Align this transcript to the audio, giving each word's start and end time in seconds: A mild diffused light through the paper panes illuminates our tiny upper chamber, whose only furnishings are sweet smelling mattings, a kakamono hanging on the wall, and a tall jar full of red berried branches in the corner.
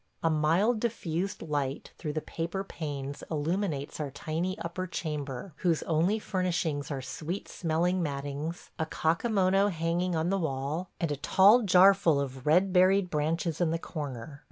A 0.23 0.31
mild 0.31 0.79
diffused 0.79 1.43
light 1.43 1.91
through 1.99 2.13
the 2.13 2.21
paper 2.23 2.63
panes 2.63 3.23
illuminates 3.29 3.99
our 3.99 4.09
tiny 4.09 4.57
upper 4.57 4.87
chamber, 4.87 5.53
whose 5.57 5.83
only 5.83 6.17
furnishings 6.17 6.89
are 6.89 7.03
sweet 7.03 7.47
smelling 7.47 8.01
mattings, 8.01 8.71
a 8.79 8.87
kakamono 8.87 9.69
hanging 9.69 10.15
on 10.15 10.31
the 10.31 10.39
wall, 10.39 10.89
and 10.99 11.11
a 11.11 11.17
tall 11.17 11.61
jar 11.61 11.93
full 11.93 12.19
of 12.19 12.47
red 12.47 12.73
berried 12.73 13.11
branches 13.11 13.61
in 13.61 13.69
the 13.69 13.77
corner. 13.77 14.39